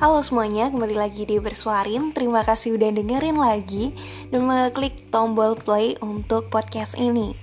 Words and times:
Halo 0.00 0.24
semuanya, 0.24 0.72
kembali 0.72 0.96
lagi 0.96 1.28
di 1.28 1.36
Bersuarin. 1.36 2.16
Terima 2.16 2.40
kasih 2.40 2.80
udah 2.80 2.88
dengerin 2.88 3.36
lagi. 3.36 3.92
Dan 4.32 4.48
mengeklik 4.48 5.12
tombol 5.12 5.60
play 5.60 5.92
untuk 6.00 6.48
podcast 6.48 6.96
ini. 6.96 7.36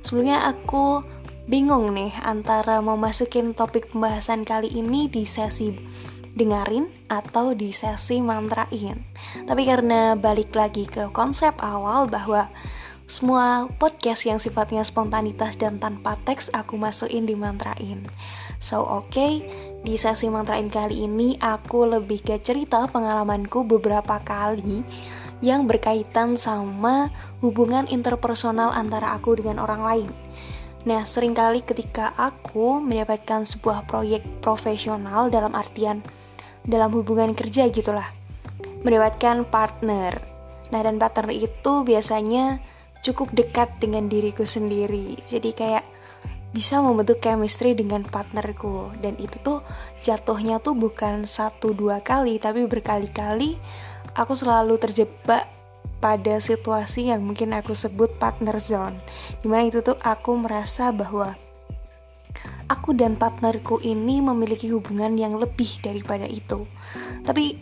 Sebelumnya 0.00 0.48
aku 0.48 1.04
bingung 1.52 1.92
nih 1.92 2.16
Antara 2.24 2.80
mau 2.80 2.96
masukin 2.96 3.52
topik 3.52 3.92
pembahasan 3.92 4.48
kali 4.48 4.72
ini 4.72 5.12
di 5.12 5.28
sesi 5.28 5.68
dengerin 6.32 6.88
atau 7.12 7.52
di 7.52 7.76
sesi 7.76 8.24
mantrain. 8.24 9.04
Tapi 9.44 9.68
karena 9.68 10.16
balik 10.16 10.56
lagi 10.56 10.88
ke 10.88 11.12
konsep 11.12 11.60
awal 11.60 12.08
bahwa 12.08 12.48
semua 13.04 13.68
podcast 13.76 14.24
yang 14.24 14.40
sifatnya 14.40 14.80
spontanitas 14.80 15.60
dan 15.60 15.76
tanpa 15.76 16.16
teks 16.24 16.48
aku 16.56 16.80
masukin 16.80 17.28
di 17.28 17.36
mantrain. 17.36 18.08
So 18.58 18.82
oke, 18.82 19.14
okay, 19.14 19.32
di 19.86 19.94
sesi 19.94 20.26
mantrain 20.26 20.66
kali 20.66 21.06
ini 21.06 21.38
aku 21.38 21.86
lebih 21.86 22.22
ke 22.22 22.42
cerita 22.42 22.90
pengalamanku 22.90 23.62
beberapa 23.64 24.18
kali 24.22 24.82
yang 25.38 25.70
berkaitan 25.70 26.34
sama 26.34 27.14
hubungan 27.38 27.86
interpersonal 27.86 28.74
antara 28.74 29.14
aku 29.14 29.38
dengan 29.38 29.62
orang 29.62 29.82
lain. 29.86 30.10
Nah, 30.82 31.06
sering 31.06 31.34
kali 31.34 31.62
ketika 31.62 32.10
aku 32.18 32.82
mendapatkan 32.82 33.46
sebuah 33.46 33.86
proyek 33.86 34.26
profesional 34.42 35.30
dalam 35.30 35.54
artian 35.54 36.02
dalam 36.66 36.90
hubungan 36.90 37.38
kerja 37.38 37.70
gitulah, 37.70 38.10
mendapatkan 38.82 39.46
partner. 39.46 40.18
Nah, 40.74 40.80
dan 40.82 40.98
partner 40.98 41.30
itu 41.30 41.86
biasanya 41.86 42.58
cukup 43.02 43.30
dekat 43.34 43.78
dengan 43.78 44.10
diriku 44.10 44.42
sendiri 44.42 45.22
jadi 45.30 45.50
kayak 45.54 45.84
bisa 46.52 46.80
membentuk 46.80 47.20
chemistry 47.20 47.76
dengan 47.76 48.04
partnerku. 48.04 48.92
Dan 48.98 49.20
itu 49.20 49.36
tuh 49.40 49.60
jatuhnya 50.00 50.60
tuh 50.62 50.72
bukan 50.72 51.28
satu 51.28 51.76
dua 51.76 52.00
kali 52.00 52.40
tapi 52.40 52.64
berkali-kali 52.64 53.60
aku 54.16 54.32
selalu 54.34 54.80
terjebak 54.80 55.46
pada 55.98 56.38
situasi 56.38 57.10
yang 57.10 57.26
mungkin 57.26 57.52
aku 57.54 57.74
sebut 57.74 58.14
partner 58.16 58.62
zone. 58.62 58.98
Di 59.42 59.46
mana 59.50 59.66
itu 59.66 59.82
tuh 59.82 59.98
aku 59.98 60.38
merasa 60.38 60.94
bahwa 60.94 61.34
aku 62.70 62.94
dan 62.94 63.18
partnerku 63.18 63.82
ini 63.82 64.22
memiliki 64.22 64.70
hubungan 64.70 65.18
yang 65.18 65.34
lebih 65.36 65.82
daripada 65.82 66.24
itu. 66.24 66.64
Tapi 67.26 67.58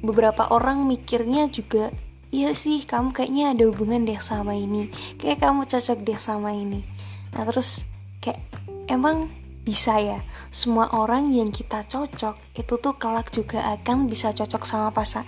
beberapa 0.00 0.46
orang 0.54 0.86
mikirnya 0.86 1.50
juga 1.50 1.90
iya 2.30 2.54
sih 2.54 2.84
kamu 2.86 3.10
kayaknya 3.10 3.56
ada 3.56 3.64
hubungan 3.66 4.06
deh 4.06 4.20
sama 4.22 4.54
ini. 4.54 4.92
Kayak 5.18 5.42
kamu 5.42 5.66
cocok 5.66 5.98
deh 6.06 6.18
sama 6.20 6.54
ini. 6.54 6.86
Nah 7.34 7.42
terus 7.42 7.82
kayak 8.26 8.42
emang 8.90 9.30
bisa 9.62 10.02
ya? 10.02 10.18
Semua 10.50 10.90
orang 10.90 11.30
yang 11.30 11.54
kita 11.54 11.86
cocok 11.86 12.58
itu 12.58 12.74
tuh 12.82 12.94
kelak 12.98 13.30
juga 13.30 13.62
akan 13.78 14.10
bisa 14.10 14.34
cocok 14.34 14.62
sama 14.66 14.90
pasang 14.90 15.26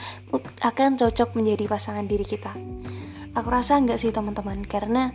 akan 0.62 0.98
cocok 0.98 1.38
menjadi 1.38 1.70
pasangan 1.70 2.06
diri 2.06 2.26
kita. 2.26 2.50
Aku 3.38 3.48
rasa 3.54 3.78
enggak 3.78 4.02
sih 4.02 4.10
teman-teman 4.10 4.66
karena 4.66 5.14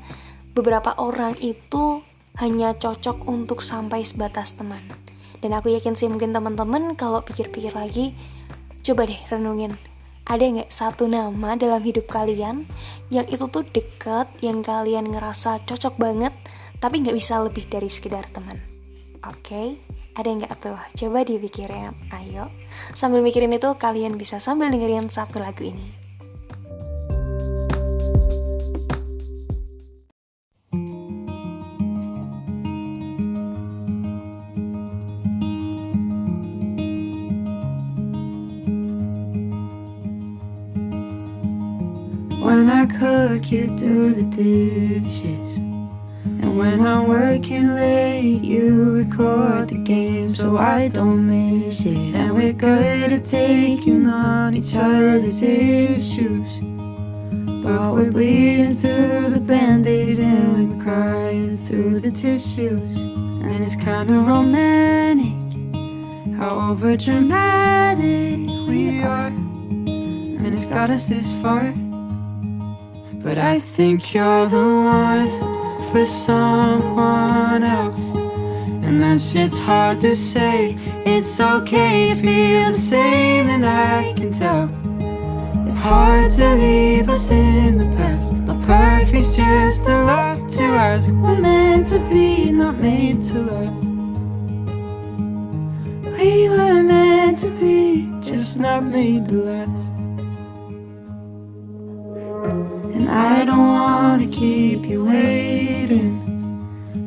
beberapa 0.56 0.95
orang 0.95 1.36
itu 1.44 2.06
hanya 2.39 2.73
cocok 2.73 3.28
untuk 3.28 3.59
sampai 3.59 4.08
sebatas 4.08 4.56
teman. 4.56 4.81
Dan 5.44 5.52
aku 5.52 5.76
yakin 5.76 5.94
sih 6.00 6.08
mungkin 6.08 6.31
teman-teman 6.31 6.95
kalau 6.95 7.20
pikir-pikir 7.20 7.76
lagi 7.76 8.16
coba 8.80 9.08
deh 9.08 9.20
renungin. 9.28 9.76
Ada 10.23 10.39
nggak 10.39 10.72
satu 10.72 11.04
nama 11.11 11.59
dalam 11.59 11.84
hidup 11.84 12.08
kalian 12.08 12.64
yang 13.11 13.28
itu 13.28 13.44
tuh 13.52 13.67
deket, 13.67 14.31
yang 14.39 14.64
kalian 14.64 15.11
ngerasa 15.11 15.67
cocok 15.67 16.00
banget, 16.00 16.31
tapi 16.84 17.00
nggak 17.00 17.16
bisa 17.16 17.39
lebih 17.39 17.64
dari 17.72 17.88
sekedar 17.88 18.28
teman? 18.36 18.59
Oke, 19.23 19.39
okay? 19.39 19.67
ada 20.20 20.28
nggak 20.28 20.52
tuh? 20.60 20.76
Coba 20.99 21.23
dipikirin, 21.23 21.95
ayo. 22.11 22.52
Sambil 22.92 23.23
mikirin 23.23 23.55
itu, 23.55 23.71
kalian 23.80 24.20
bisa 24.20 24.44
sambil 24.44 24.67
dengerin 24.67 25.08
satu 25.08 25.39
lagu 25.39 25.64
ini. 25.64 26.04
When 42.44 42.67
I 42.67 42.83
cook, 42.92 43.48
you 43.55 43.71
do 43.80 44.11
the 44.11 44.27
dishes. 44.27 45.73
When 46.58 46.86
I'm 46.86 47.08
working 47.08 47.67
late, 47.73 48.43
you 48.43 48.93
record 48.93 49.69
the 49.69 49.80
game 49.80 50.30
so 50.30 50.58
I 50.58 50.87
don't 50.87 51.25
miss 51.25 51.87
it. 51.87 51.97
And 52.14 52.36
we're 52.36 52.53
good 52.53 53.11
at 53.11 53.25
taking 53.25 54.05
on 54.05 54.53
each 54.53 54.75
other's 54.75 55.41
issues. 55.41 56.59
But 57.64 57.93
we're 57.93 58.11
bleeding 58.11 58.75
through 58.75 59.31
the 59.31 59.39
band-aids 59.39 60.19
and 60.19 60.77
we're 60.77 60.83
crying 60.83 61.58
through 61.58 62.02
the 62.02 62.11
tissues. 62.11 62.97
And 62.97 63.64
it's 63.64 63.75
kinda 63.75 64.14
romantic 64.14 65.33
how 66.37 66.71
over 66.71 66.95
dramatic 66.95 68.37
we 68.67 69.02
are. 69.02 69.33
And 70.43 70.53
it's 70.53 70.67
got 70.67 70.91
us 70.91 71.08
this 71.08 71.33
far. 71.41 71.73
But 73.23 73.39
I 73.39 73.58
think 73.58 74.14
you're 74.14 74.45
the 74.47 74.58
one 74.58 75.52
for 75.92 76.05
someone 76.05 77.64
else. 77.64 78.14
And 78.86 78.99
that 79.02 79.20
shit's 79.20 79.58
hard 79.58 79.99
to 79.99 80.16
say. 80.16 80.76
It's 81.05 81.39
okay 81.39 82.10
you 82.10 82.16
feel 82.16 82.71
the 82.71 82.77
same, 82.77 83.48
and 83.48 83.66
I 83.66 84.14
can 84.14 84.32
tell. 84.32 84.70
It's 85.67 85.80
hard 85.80 86.30
to 86.32 86.55
leave 86.55 87.10
us 87.10 87.32
in 87.32 87.77
the 87.77 87.86
past. 87.95 88.33
But 88.45 88.61
perfect's 88.61 89.36
just 89.36 89.88
a 89.88 90.04
lot 90.04 90.49
to 90.49 90.61
ask. 90.61 91.14
We're 91.16 91.42
meant 91.42 91.88
to 91.88 92.00
be, 92.10 92.52
not 92.52 92.77
made 92.77 93.21
to 93.23 93.39
last. 93.39 93.83
We 96.17 96.50
were 96.50 96.83
meant 96.83 97.39
to 97.39 97.50
be, 97.60 98.11
just 98.21 98.60
not 98.60 98.83
made 98.83 99.30
to 99.30 99.36
last. 99.36 99.95
And 102.95 103.10
I 103.10 103.45
don't 103.45 103.58
wanna 103.58 104.27
keep 104.27 104.86
you 104.86 105.05
waiting. 105.05 105.63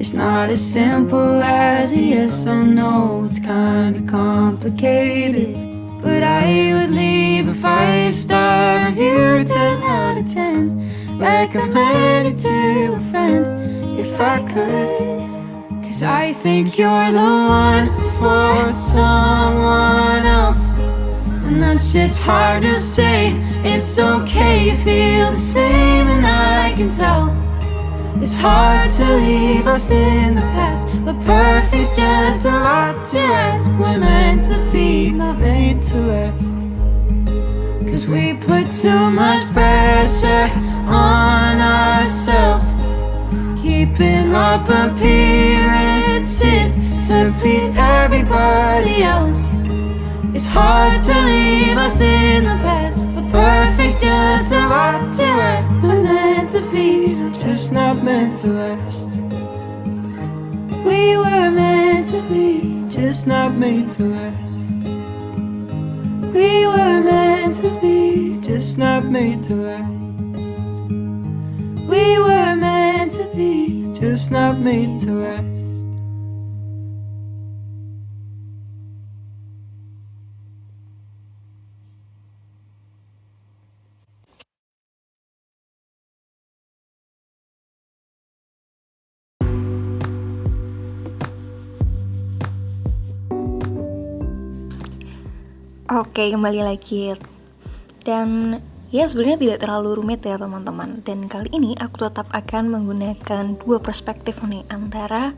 It's 0.06 0.15
not 0.15 0.50
as 0.50 0.65
simple 0.65 1.43
as 1.43 1.91
a 1.91 1.99
yes 1.99 2.47
or 2.47 2.62
no, 2.62 3.25
it's 3.25 3.41
kinda 3.41 4.00
complicated. 4.09 5.59
But 6.00 6.22
I 6.22 6.75
would 6.75 6.93
leave 6.93 7.49
a 7.49 7.53
five 7.53 8.15
star 8.15 8.87
review, 8.87 9.43
10 9.43 9.83
out 9.83 10.17
of 10.19 10.33
10. 10.33 11.19
Recommend 11.19 12.28
it 12.28 12.37
to 12.47 12.93
a 12.93 13.00
friend 13.11 13.99
if 13.99 14.21
I 14.21 14.39
could. 14.53 15.83
Cause 15.83 16.05
I 16.05 16.33
think 16.34 16.78
you're 16.78 17.11
the 17.11 17.33
one 17.65 17.88
for 18.21 18.73
someone 18.73 20.25
else. 20.25 20.78
And 21.44 21.61
that's 21.61 21.93
just 21.93 22.23
hard 22.23 22.62
to 22.62 22.77
say. 22.77 23.34
It's 23.65 23.99
okay, 23.99 24.67
you 24.67 24.77
feel 24.77 25.31
the 25.31 25.43
same, 25.55 26.06
and 26.06 26.25
I 26.25 26.75
can 26.77 26.91
tell. 26.91 27.35
It's 28.19 28.34
hard 28.34 28.91
to 28.91 29.16
leave 29.16 29.66
us 29.66 29.91
in 29.91 30.34
the 30.34 30.41
past, 30.41 30.88
but 31.04 31.21
perfect's 31.21 31.97
just 31.97 32.47
a 32.47 32.49
lot 32.49 33.03
to 33.12 33.19
ask. 33.19 33.71
We're 33.78 33.99
meant 33.99 34.44
to 34.44 34.56
be, 34.72 35.10
not 35.10 35.38
made 35.38 35.82
to 35.84 35.97
last. 35.97 36.56
Cause 37.87 38.09
we 38.09 38.32
put 38.34 38.72
too 38.72 39.10
much 39.10 39.44
pressure 39.53 40.50
on 40.88 41.61
ourselves, 41.61 42.70
keeping 43.61 44.35
up 44.35 44.67
appearances 44.69 46.76
to 47.08 47.35
please 47.38 47.76
everybody 47.76 49.02
else. 49.02 49.46
It's 50.35 50.46
hard 50.46 51.02
to 51.02 51.14
leave 51.25 51.76
us 51.76 52.00
in 52.00 52.44
the 52.44 52.56
past, 52.64 53.06
but 53.14 53.29
perfect's 53.31 54.00
just 54.00 54.52
a 54.52 54.69
lot 54.69 55.06
to 55.16 55.22
ask. 55.24 55.70
We're 55.82 56.02
meant 56.02 56.50
to 56.50 56.60
be, 56.70 57.14
just 57.40 57.72
not 57.72 58.02
meant 58.02 58.38
to 58.40 58.48
last. 58.48 59.16
We 60.84 61.16
were 61.16 61.50
meant 61.50 62.08
to 62.10 62.20
be, 62.28 62.84
just 62.86 63.26
not 63.26 63.54
made 63.54 63.90
to 63.92 64.02
last. 64.04 64.36
We 66.34 66.66
were 66.66 67.00
meant 67.02 67.54
to 67.62 67.70
be, 67.80 68.38
just 68.40 68.76
not 68.76 69.06
made 69.06 69.42
to 69.44 69.54
last. 69.54 69.90
We 71.88 72.18
were 72.18 72.54
meant 72.56 73.12
to 73.12 73.24
be, 73.34 73.90
just 73.98 74.30
not 74.30 74.58
made 74.58 74.98
to 75.00 75.12
last. 75.12 75.56
Oke, 95.96 96.28
kembali 96.28 96.60
lagi. 96.60 97.16
Dan 98.04 98.52
ya 98.93 99.08
sebenarnya 99.08 99.40
tidak 99.40 99.64
terlalu 99.64 99.96
rumit 99.96 100.20
ya 100.28 100.37
teman-teman. 100.37 101.00
Dan 101.00 101.25
kali 101.25 101.48
ini 101.56 101.72
aku 101.72 102.04
tetap 102.04 102.28
akan 102.37 102.69
menggunakan 102.69 103.56
dua 103.56 103.81
perspektif 103.81 104.44
nih 104.44 104.69
antara 104.69 105.32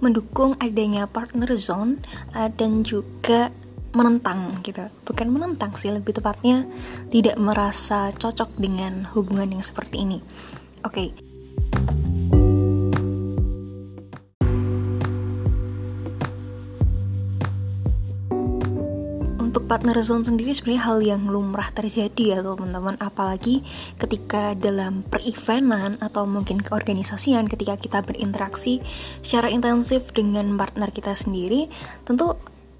mendukung 0.00 0.56
adanya 0.64 1.04
partner 1.04 1.52
zone 1.60 2.00
uh, 2.32 2.48
dan 2.48 2.88
juga 2.88 3.52
menentang 3.92 4.64
gitu. 4.64 4.88
Bukan 5.04 5.28
menentang 5.28 5.76
sih, 5.76 5.92
lebih 5.92 6.16
tepatnya 6.16 6.64
tidak 7.12 7.36
merasa 7.36 8.08
cocok 8.16 8.56
dengan 8.56 9.12
hubungan 9.12 9.60
yang 9.60 9.64
seperti 9.64 10.08
ini. 10.08 10.24
Oke. 10.88 11.12
Okay 11.12 11.27
partner 19.68 20.00
zone 20.00 20.24
sendiri 20.24 20.56
sebenarnya 20.56 20.82
hal 20.88 20.98
yang 21.04 21.22
lumrah 21.28 21.68
terjadi 21.76 22.34
ya 22.34 22.38
teman-teman. 22.40 22.96
Apalagi 22.98 23.60
ketika 24.00 24.56
dalam 24.56 25.04
per-eventan 25.04 26.00
atau 26.00 26.24
mungkin 26.24 26.64
keorganisasian 26.64 27.46
ketika 27.46 27.76
kita 27.76 28.00
berinteraksi 28.00 28.80
secara 29.20 29.52
intensif 29.52 30.10
dengan 30.16 30.56
partner 30.56 30.88
kita 30.88 31.12
sendiri 31.12 31.68
tentu 32.08 32.34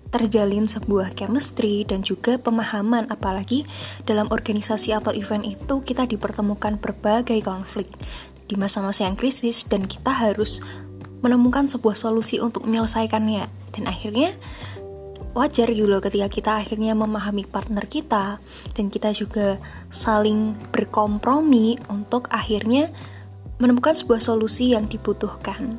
terjalin 0.09 0.65
sebuah 0.65 1.13
chemistry 1.13 1.85
dan 1.85 2.01
juga 2.01 2.41
pemahaman. 2.41 3.13
Apalagi 3.13 3.69
dalam 4.09 4.33
organisasi 4.33 4.97
atau 4.97 5.13
event 5.13 5.45
itu 5.45 5.85
kita 5.85 6.09
dipertemukan 6.09 6.81
berbagai 6.81 7.45
konflik. 7.45 7.93
Di 8.49 8.57
masa-masa 8.57 9.05
yang 9.05 9.13
krisis 9.21 9.69
dan 9.69 9.85
kita 9.85 10.09
harus 10.09 10.65
menemukan 11.21 11.69
sebuah 11.69 12.01
solusi 12.01 12.41
untuk 12.41 12.65
menyelesaikannya. 12.65 13.45
Dan 13.77 13.85
akhirnya 13.85 14.33
wajar 15.37 15.69
gitu 15.71 15.89
loh 15.89 16.01
ketika 16.01 16.29
kita 16.29 16.53
akhirnya 16.61 16.97
memahami 16.97 17.45
partner 17.45 17.85
kita 17.85 18.41
dan 18.75 18.87
kita 18.89 19.13
juga 19.13 19.61
saling 19.93 20.57
berkompromi 20.73 21.77
untuk 21.93 22.29
akhirnya 22.33 22.89
menemukan 23.59 23.93
sebuah 23.93 24.23
solusi 24.23 24.73
yang 24.73 24.87
dibutuhkan. 24.87 25.77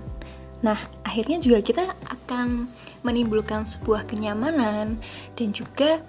Nah, 0.60 0.76
akhirnya 1.08 1.40
juga 1.40 1.64
kita 1.64 1.96
akan 2.04 2.68
menimbulkan 3.08 3.64
sebuah 3.64 4.04
kenyamanan 4.04 5.00
dan 5.40 5.50
juga 5.56 6.04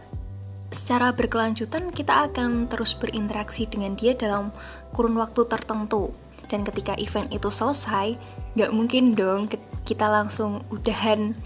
secara 0.71 1.15
berkelanjutan 1.15 1.95
kita 1.95 2.31
akan 2.31 2.67
terus 2.67 2.95
berinteraksi 2.99 3.67
dengan 3.67 3.95
dia 3.95 4.15
dalam 4.19 4.51
kurun 4.91 5.15
waktu 5.19 5.47
tertentu. 5.47 6.11
Dan 6.51 6.67
ketika 6.67 6.99
event 6.99 7.31
itu 7.31 7.47
selesai, 7.47 8.19
nggak 8.59 8.75
mungkin 8.75 9.15
dong 9.15 9.47
kita 9.87 10.11
langsung 10.11 10.67
udahan 10.75 11.39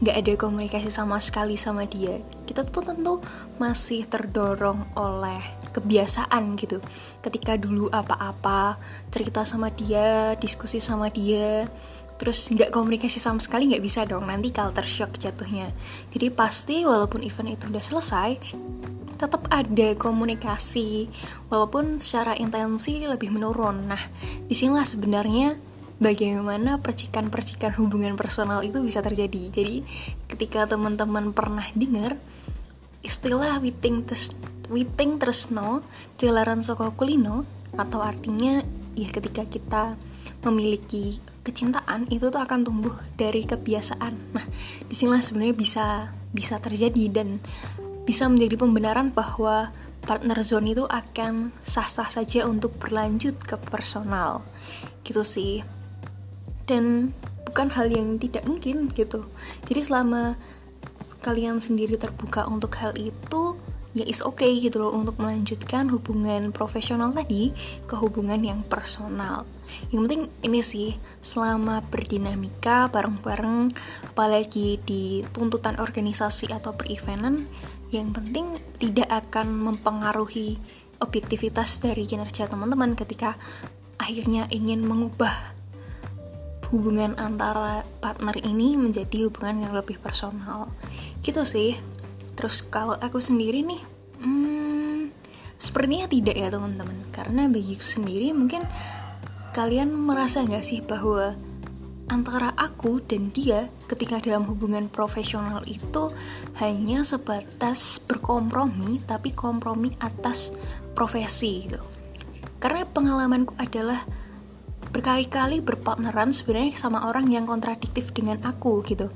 nggak 0.00 0.16
ada 0.16 0.32
komunikasi 0.40 0.88
sama 0.88 1.20
sekali 1.20 1.60
sama 1.60 1.84
dia. 1.84 2.16
Kita 2.48 2.64
tuh 2.64 2.84
tentu 2.84 3.20
masih 3.60 4.08
terdorong 4.08 4.96
oleh 4.96 5.40
kebiasaan 5.76 6.56
gitu. 6.56 6.80
Ketika 7.20 7.60
dulu 7.60 7.92
apa-apa 7.92 8.80
cerita 9.12 9.44
sama 9.44 9.68
dia 9.68 10.34
diskusi 10.40 10.80
sama 10.80 11.12
dia 11.12 11.68
terus 12.20 12.52
nggak 12.52 12.68
komunikasi 12.68 13.16
sama 13.16 13.40
sekali 13.40 13.68
nggak 13.72 13.84
bisa 13.84 14.04
dong. 14.08 14.24
Nanti 14.24 14.52
culture 14.52 14.88
shock 14.88 15.20
jatuhnya. 15.20 15.72
Jadi 16.08 16.26
pasti 16.32 16.84
walaupun 16.84 17.20
event 17.20 17.56
itu 17.56 17.68
udah 17.68 17.84
selesai 17.84 18.30
tetap 19.20 19.52
ada 19.52 19.92
komunikasi 20.00 21.12
walaupun 21.52 22.00
secara 22.00 22.32
intensi 22.40 23.04
lebih 23.04 23.28
menurun. 23.28 23.84
Nah 23.92 24.00
di 24.48 24.56
sinilah 24.56 24.88
sebenarnya 24.88 25.60
bagaimana 26.00 26.80
percikan-percikan 26.80 27.76
hubungan 27.76 28.16
personal 28.16 28.64
itu 28.64 28.80
bisa 28.80 29.04
terjadi. 29.04 29.52
Jadi 29.52 29.84
ketika 30.26 30.64
teman-teman 30.64 31.36
pernah 31.36 31.68
dengar 31.76 32.16
istilah 33.04 33.60
witing 33.60 34.08
tes 34.08 34.32
witing 34.72 35.20
tresno 35.20 35.84
jelaran 36.16 36.64
soko 36.64 36.92
kulino 36.96 37.44
atau 37.76 38.00
artinya 38.00 38.64
ya 38.96 39.08
ketika 39.12 39.46
kita 39.46 39.84
memiliki 40.40 41.20
kecintaan 41.44 42.08
itu 42.08 42.32
tuh 42.32 42.40
akan 42.40 42.64
tumbuh 42.64 42.96
dari 43.20 43.44
kebiasaan. 43.44 44.14
Nah, 44.32 44.44
di 44.88 44.94
sinilah 44.96 45.20
sebenarnya 45.20 45.56
bisa 45.56 45.86
bisa 46.32 46.56
terjadi 46.56 47.12
dan 47.12 47.44
bisa 48.08 48.24
menjadi 48.26 48.56
pembenaran 48.56 49.12
bahwa 49.12 49.68
partner 50.00 50.40
zone 50.40 50.72
itu 50.72 50.88
akan 50.88 51.52
sah-sah 51.60 52.08
saja 52.08 52.48
untuk 52.48 52.72
berlanjut 52.80 53.36
ke 53.44 53.60
personal. 53.60 54.40
Gitu 55.04 55.24
sih 55.24 55.79
dan 56.70 57.10
bukan 57.42 57.66
hal 57.74 57.90
yang 57.90 58.14
tidak 58.22 58.46
mungkin 58.46 58.94
gitu. 58.94 59.26
Jadi 59.66 59.80
selama 59.82 60.38
kalian 61.20 61.58
sendiri 61.58 61.98
terbuka 61.98 62.46
untuk 62.46 62.78
hal 62.78 62.94
itu 62.94 63.58
ya 63.90 64.06
is 64.06 64.22
okay 64.22 64.54
gitu 64.62 64.78
loh 64.78 64.94
untuk 64.94 65.18
melanjutkan 65.18 65.90
hubungan 65.90 66.54
profesional 66.54 67.10
tadi 67.10 67.50
ke 67.90 67.98
hubungan 67.98 68.38
yang 68.38 68.62
personal. 68.62 69.42
Yang 69.90 70.00
penting 70.06 70.22
ini 70.46 70.60
sih 70.62 70.88
selama 71.18 71.82
berdinamika 71.90 72.86
bareng-bareng 72.90 73.74
apalagi 74.14 74.78
di 74.86 75.26
tuntutan 75.34 75.78
organisasi 75.82 76.54
atau 76.54 76.70
pereventan 76.74 77.50
yang 77.90 78.14
penting 78.14 78.62
tidak 78.78 79.10
akan 79.10 79.50
mempengaruhi 79.50 80.62
objektivitas 81.02 81.82
dari 81.82 82.06
kinerja 82.06 82.46
teman-teman 82.46 82.94
ketika 82.94 83.34
akhirnya 83.98 84.46
ingin 84.54 84.86
mengubah 84.86 85.59
hubungan 86.70 87.18
antara 87.18 87.82
partner 87.98 88.38
ini 88.42 88.78
menjadi 88.78 89.26
hubungan 89.26 89.66
yang 89.68 89.74
lebih 89.74 89.98
personal. 89.98 90.70
Gitu 91.22 91.42
sih. 91.42 91.76
Terus 92.38 92.62
kalau 92.64 92.96
aku 92.96 93.20
sendiri 93.20 93.60
nih 93.66 93.82
hmm, 94.22 95.12
sepertinya 95.58 96.06
tidak 96.06 96.36
ya 96.38 96.48
teman-teman. 96.48 96.98
Karena 97.10 97.50
bagiku 97.50 97.84
sendiri 97.84 98.30
mungkin 98.32 98.64
kalian 99.50 99.90
merasa 99.92 100.46
nggak 100.46 100.64
sih 100.64 100.80
bahwa 100.80 101.34
antara 102.10 102.50
aku 102.58 102.98
dan 103.02 103.30
dia 103.30 103.70
ketika 103.86 104.18
dalam 104.18 104.42
hubungan 104.50 104.90
profesional 104.90 105.62
itu 105.66 106.10
hanya 106.58 107.06
sebatas 107.06 108.02
berkompromi 108.02 108.98
tapi 109.06 109.30
kompromi 109.30 109.94
atas 110.02 110.50
profesi 110.94 111.70
gitu. 111.70 111.82
Karena 112.60 112.84
pengalamanku 112.84 113.56
adalah 113.56 114.04
berkali-kali 115.00 115.64
berpartneran 115.64 116.36
sebenarnya 116.36 116.76
sama 116.76 117.08
orang 117.08 117.32
yang 117.32 117.48
kontradiktif 117.48 118.12
dengan 118.12 118.36
aku 118.44 118.84
gitu 118.84 119.08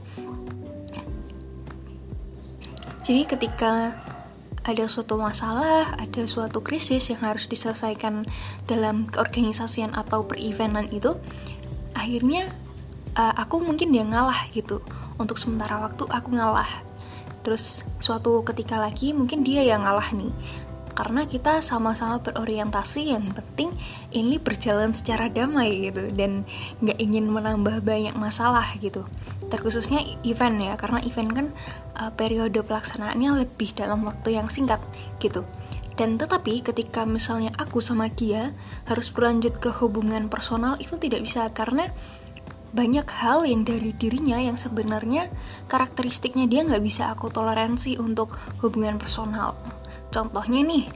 jadi 3.04 3.28
ketika 3.28 3.92
ada 4.64 4.88
suatu 4.88 5.20
masalah, 5.20 5.92
ada 6.00 6.24
suatu 6.24 6.64
krisis 6.64 7.12
yang 7.12 7.20
harus 7.20 7.52
diselesaikan 7.52 8.24
dalam 8.64 9.04
keorganisasian 9.12 9.92
atau 9.92 10.24
pereventan 10.24 10.88
itu, 10.88 11.12
akhirnya 11.92 12.48
uh, 13.12 13.36
aku 13.36 13.60
mungkin 13.60 13.92
dia 13.92 14.08
ngalah 14.08 14.48
gitu. 14.56 14.80
Untuk 15.20 15.36
sementara 15.36 15.84
waktu 15.84 16.08
aku 16.08 16.32
ngalah. 16.32 16.80
Terus 17.44 17.84
suatu 18.00 18.40
ketika 18.40 18.80
lagi 18.80 19.12
mungkin 19.12 19.44
dia 19.44 19.60
yang 19.60 19.84
ngalah 19.84 20.08
nih 20.16 20.32
karena 20.94 21.26
kita 21.26 21.60
sama-sama 21.60 22.22
berorientasi 22.22 23.12
yang 23.12 23.34
penting 23.34 23.74
ini 24.14 24.38
berjalan 24.38 24.94
secara 24.94 25.26
damai 25.26 25.90
gitu 25.90 26.08
dan 26.14 26.46
nggak 26.78 26.98
ingin 27.02 27.26
menambah 27.28 27.82
banyak 27.82 28.14
masalah 28.14 28.64
gitu. 28.78 29.04
Terkhususnya 29.50 30.00
event 30.22 30.56
ya 30.62 30.74
karena 30.78 31.02
event 31.02 31.30
kan 31.34 31.46
uh, 31.98 32.10
periode 32.14 32.62
pelaksanaannya 32.62 33.44
lebih 33.44 33.74
dalam 33.74 34.06
waktu 34.06 34.38
yang 34.38 34.46
singkat 34.46 34.78
gitu. 35.18 35.42
Dan 35.94 36.18
tetapi 36.18 36.62
ketika 36.62 37.06
misalnya 37.06 37.54
aku 37.54 37.78
sama 37.78 38.10
dia 38.10 38.50
harus 38.86 39.10
berlanjut 39.14 39.62
ke 39.62 39.70
hubungan 39.78 40.26
personal 40.26 40.74
itu 40.82 40.98
tidak 40.98 41.22
bisa 41.22 41.46
karena 41.54 41.90
banyak 42.74 43.06
hal 43.22 43.46
yang 43.46 43.62
dari 43.62 43.94
dirinya 43.94 44.34
yang 44.42 44.58
sebenarnya 44.58 45.30
karakteristiknya 45.70 46.50
dia 46.50 46.66
nggak 46.66 46.82
bisa 46.82 47.14
aku 47.14 47.30
toleransi 47.30 48.02
untuk 48.02 48.34
hubungan 48.58 48.98
personal 48.98 49.54
Contohnya 50.14 50.62
nih, 50.62 50.86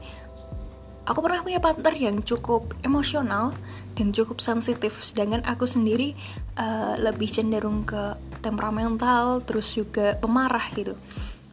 aku 1.03 1.19
pernah 1.19 1.43
punya 1.43 1.59
partner 1.59 1.91
yang 1.91 2.23
cukup 2.23 2.71
emosional 2.87 3.51
dan 3.99 4.15
cukup 4.15 4.39
sensitif, 4.39 5.03
sedangkan 5.03 5.43
aku 5.43 5.67
sendiri 5.67 6.15
uh, 6.55 6.95
lebih 6.95 7.27
cenderung 7.27 7.83
ke 7.83 8.15
temperamental, 8.39 9.43
terus 9.43 9.75
juga 9.75 10.15
pemarah 10.15 10.63
gitu. 10.71 10.95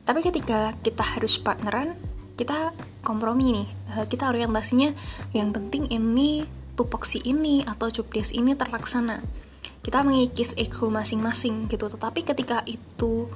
Tapi 0.07 0.23
ketika 0.23 0.79
kita 0.79 1.03
harus 1.19 1.43
partneran, 1.43 1.99
kita 2.39 2.71
kompromi 3.03 3.51
nih, 3.51 3.69
uh, 3.99 4.07
kita 4.07 4.31
orientasinya 4.31 4.95
yang 5.35 5.51
penting 5.51 5.91
ini 5.91 6.47
tupoksi 6.79 7.19
ini 7.27 7.67
atau 7.67 7.91
jobdesk 7.91 8.31
ini 8.31 8.55
terlaksana. 8.55 9.27
Kita 9.83 10.07
mengikis 10.07 10.55
ego 10.55 10.87
masing-masing 10.87 11.67
gitu, 11.67 11.91
tetapi 11.91 12.23
ketika 12.23 12.63
itu 12.63 13.27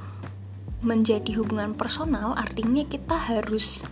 menjadi 0.87 1.34
hubungan 1.42 1.75
personal, 1.75 2.38
artinya 2.38 2.87
kita 2.87 3.18
harus 3.18 3.82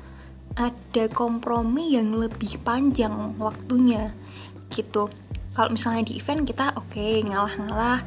ada 0.58 1.04
kompromi 1.14 1.94
yang 1.94 2.10
lebih 2.18 2.58
panjang 2.66 3.38
waktunya 3.38 4.10
gitu 4.74 5.06
kalau 5.54 5.70
misalnya 5.70 6.10
di 6.10 6.18
event 6.18 6.42
kita 6.42 6.74
oke 6.74 6.90
okay, 6.90 7.22
ngalah-ngalah 7.22 8.02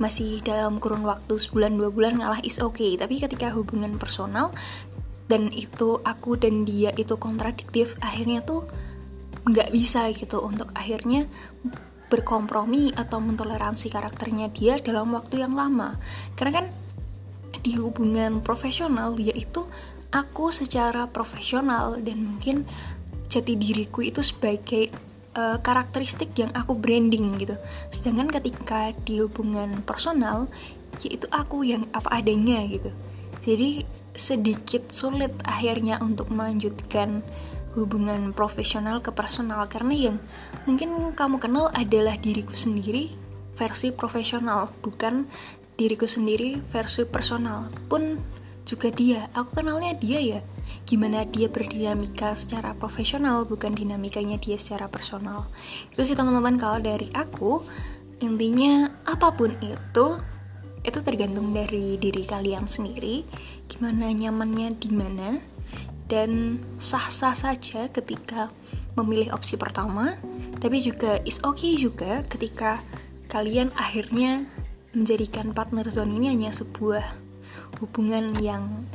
masih 0.00 0.40
dalam 0.40 0.80
kurun 0.80 1.04
waktu 1.04 1.36
sebulan 1.36 1.76
dua 1.76 1.92
bulan 1.92 2.16
ngalah 2.16 2.40
is 2.40 2.56
oke 2.56 2.80
okay. 2.80 2.96
tapi 2.96 3.20
ketika 3.20 3.52
hubungan 3.52 4.00
personal 4.00 4.48
dan 5.28 5.52
itu 5.52 6.00
aku 6.02 6.40
dan 6.40 6.64
dia 6.64 6.90
itu 6.96 7.20
kontradiktif 7.20 7.94
akhirnya 8.00 8.40
tuh 8.42 8.64
nggak 9.44 9.68
bisa 9.70 10.08
gitu 10.16 10.40
untuk 10.40 10.72
akhirnya 10.72 11.28
berkompromi 12.10 12.90
atau 12.96 13.22
mentoleransi 13.22 13.86
karakternya 13.92 14.50
dia 14.50 14.80
dalam 14.82 15.14
waktu 15.14 15.44
yang 15.44 15.54
lama 15.54 16.00
karena 16.34 16.64
kan 16.64 16.66
di 17.60 17.76
hubungan 17.76 18.40
profesional 18.40 19.14
dia 19.14 19.36
itu 19.36 19.68
aku 20.10 20.50
secara 20.50 21.06
profesional 21.06 21.98
dan 22.02 22.26
mungkin 22.26 22.66
jati 23.30 23.54
diriku 23.54 24.02
itu 24.02 24.26
sebagai 24.26 24.90
uh, 25.38 25.58
karakteristik 25.62 26.34
yang 26.34 26.50
aku 26.54 26.74
branding 26.74 27.38
gitu. 27.38 27.54
Sedangkan 27.94 28.30
ketika 28.30 28.90
di 29.06 29.22
hubungan 29.22 29.82
personal 29.86 30.50
yaitu 31.00 31.30
aku 31.30 31.62
yang 31.62 31.86
apa 31.94 32.20
adanya 32.20 32.66
gitu. 32.66 32.90
Jadi 33.40 33.86
sedikit 34.18 34.90
sulit 34.92 35.32
akhirnya 35.46 36.02
untuk 36.02 36.28
melanjutkan 36.28 37.22
hubungan 37.78 38.34
profesional 38.34 38.98
ke 38.98 39.14
personal. 39.14 39.64
Karena 39.70 39.94
yang 39.94 40.16
mungkin 40.66 41.14
kamu 41.14 41.38
kenal 41.38 41.70
adalah 41.70 42.18
diriku 42.18 42.52
sendiri 42.52 43.14
versi 43.54 43.94
profesional 43.94 44.72
bukan 44.82 45.30
diriku 45.78 46.04
sendiri 46.04 46.60
versi 46.74 47.06
personal. 47.06 47.70
Pun 47.88 48.20
juga 48.64 48.88
dia 48.92 49.28
aku 49.32 49.60
kenalnya 49.60 49.96
dia 49.96 50.20
ya. 50.20 50.40
Gimana 50.86 51.26
dia 51.26 51.50
berdinamika 51.50 52.34
secara 52.38 52.74
profesional 52.78 53.42
bukan 53.46 53.74
dinamikanya 53.74 54.38
dia 54.38 54.56
secara 54.58 54.86
personal. 54.86 55.50
Itu 55.90 56.06
sih 56.06 56.14
teman-teman 56.14 56.56
kalau 56.58 56.78
dari 56.78 57.10
aku 57.10 57.62
intinya 58.20 58.92
apa 59.08 59.32
pun 59.32 59.56
itu 59.64 60.06
itu 60.80 60.98
tergantung 61.04 61.52
dari 61.52 62.00
diri 62.00 62.24
kalian 62.24 62.64
sendiri 62.64 63.24
gimana 63.68 64.08
nyamannya 64.16 64.72
di 64.80 64.88
mana 64.88 65.36
dan 66.10 66.58
sah-sah 66.82 67.38
saja 67.38 67.86
ketika 67.94 68.50
memilih 68.98 69.30
opsi 69.30 69.54
pertama, 69.54 70.18
tapi 70.58 70.82
juga 70.82 71.22
is 71.22 71.38
okay 71.46 71.78
juga 71.78 72.26
ketika 72.26 72.82
kalian 73.30 73.70
akhirnya 73.78 74.50
menjadikan 74.90 75.54
partner 75.54 75.86
zone 75.86 76.18
ini 76.18 76.34
hanya 76.34 76.50
sebuah 76.50 77.14
hubungan 77.80 78.36
yang 78.38 78.86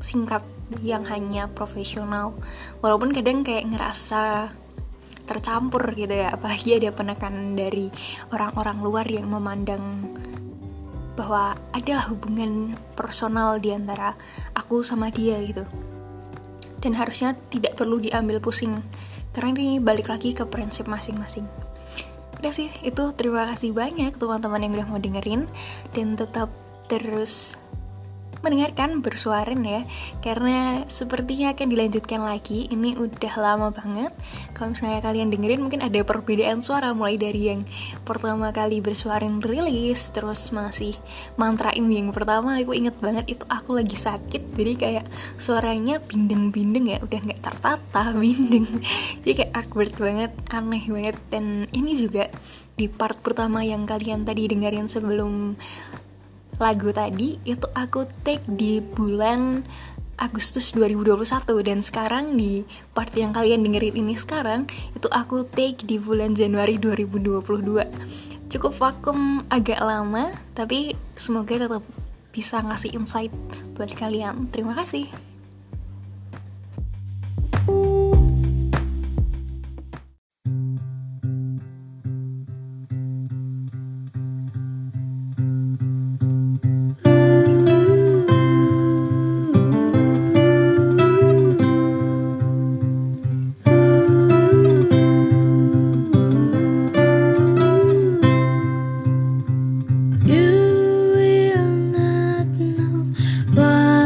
singkat 0.00 0.42
yang 0.80 1.04
hanya 1.06 1.46
profesional. 1.52 2.34
Walaupun 2.80 3.12
kadang 3.12 3.44
kayak 3.44 3.68
ngerasa 3.68 4.54
tercampur 5.30 5.94
gitu 5.94 6.10
ya 6.10 6.34
apalagi 6.34 6.82
ada 6.82 6.90
penekanan 6.90 7.54
dari 7.54 7.86
orang-orang 8.34 8.82
luar 8.82 9.06
yang 9.06 9.30
memandang 9.30 10.10
bahwa 11.14 11.54
adalah 11.70 12.10
hubungan 12.10 12.74
personal 12.98 13.62
di 13.62 13.70
antara 13.70 14.18
aku 14.56 14.82
sama 14.82 15.12
dia 15.12 15.38
gitu. 15.44 15.62
Dan 16.80 16.96
harusnya 16.96 17.36
tidak 17.52 17.76
perlu 17.76 18.00
diambil 18.00 18.40
pusing 18.40 18.80
karena 19.30 19.54
ini 19.54 19.78
balik 19.78 20.10
lagi 20.10 20.34
ke 20.34 20.42
prinsip 20.48 20.90
masing-masing. 20.90 21.46
Udah 22.40 22.56
sih 22.56 22.72
itu 22.80 23.12
terima 23.14 23.44
kasih 23.52 23.76
banyak 23.76 24.16
teman-teman 24.16 24.64
yang 24.64 24.72
udah 24.80 24.86
mau 24.88 24.98
dengerin. 24.98 25.44
Dan 25.92 26.16
tetap 26.16 26.48
terus 26.88 27.54
mendengarkan 28.40 29.04
bersuarin 29.04 29.62
ya. 29.64 29.82
Karena 30.24 30.84
sepertinya 30.88 31.52
akan 31.52 31.66
dilanjutkan 31.68 32.20
lagi. 32.24 32.68
Ini 32.68 32.96
udah 32.96 33.34
lama 33.40 33.68
banget. 33.72 34.12
Kalau 34.56 34.72
misalnya 34.72 35.00
kalian 35.04 35.28
dengerin 35.32 35.60
mungkin 35.60 35.80
ada 35.84 36.00
perbedaan 36.02 36.64
suara. 36.64 36.92
Mulai 36.92 37.16
dari 37.20 37.42
yang 37.52 37.62
pertama 38.04 38.50
kali 38.50 38.80
bersuarin 38.80 39.40
rilis 39.40 40.12
terus 40.12 40.50
masih 40.50 40.96
mantrain 41.36 41.84
yang 41.88 42.10
pertama. 42.10 42.58
Aku 42.60 42.72
inget 42.72 42.96
banget 42.98 43.28
itu 43.28 43.44
aku 43.48 43.76
lagi 43.76 43.96
sakit. 43.96 44.56
Jadi 44.56 44.72
kayak 44.76 45.06
suaranya 45.36 46.00
bindeng-bindeng 46.00 46.96
ya. 46.96 46.98
Udah 47.04 47.20
nggak 47.20 47.42
tertata 47.44 48.12
bindeng. 48.20 48.66
Jadi 49.22 49.32
kayak 49.44 49.52
awkward 49.54 49.94
banget 49.96 50.32
aneh 50.48 50.84
banget. 50.88 51.16
Dan 51.28 51.68
ini 51.70 51.92
juga 51.96 52.28
di 52.80 52.88
part 52.88 53.20
pertama 53.20 53.60
yang 53.60 53.84
kalian 53.84 54.24
tadi 54.24 54.48
dengerin 54.48 54.88
sebelum 54.88 55.52
lagu 56.60 56.92
tadi 56.92 57.40
itu 57.48 57.66
aku 57.72 58.04
take 58.22 58.44
di 58.44 58.84
bulan 58.84 59.64
Agustus 60.20 60.76
2021 60.76 61.24
dan 61.64 61.80
sekarang 61.80 62.36
di 62.36 62.68
part 62.92 63.08
yang 63.16 63.32
kalian 63.32 63.64
dengerin 63.64 63.96
ini 64.04 64.14
sekarang 64.20 64.68
itu 64.92 65.08
aku 65.08 65.48
take 65.48 65.80
di 65.88 65.96
bulan 65.96 66.36
Januari 66.36 66.76
2022 66.76 68.52
cukup 68.52 68.72
vakum 68.76 69.48
agak 69.48 69.80
lama 69.80 70.36
tapi 70.52 70.92
semoga 71.16 71.56
tetap 71.56 71.84
bisa 72.30 72.62
ngasih 72.62 72.94
insight 72.94 73.34
buat 73.74 73.90
kalian. 73.98 74.50
Terima 74.54 74.74
kasih 74.78 75.29
Và 103.54 103.99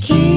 keep 0.00 0.29